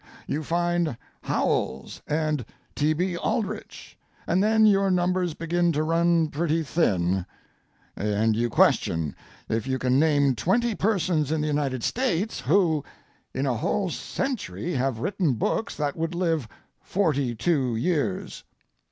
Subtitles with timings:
[0.25, 2.93] You find Howells and T.
[2.93, 3.15] B.
[3.17, 7.23] Aldrich, and then your numbers begin to run pretty thin,
[7.95, 9.15] and you question
[9.47, 14.97] if you can name twenty persons in the United States who—in a whole century have
[14.97, 16.47] written books that would live
[16.79, 18.43] forty two years.